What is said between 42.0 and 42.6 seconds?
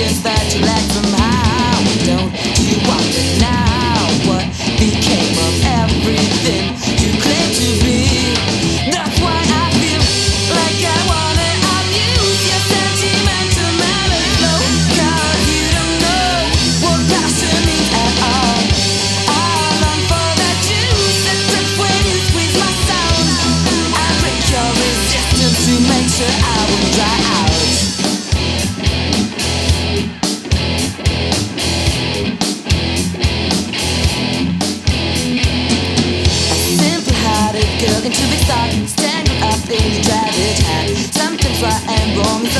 wrongs